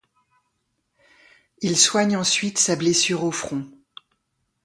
[1.61, 3.67] Il soigne ensuite sa blessure au front.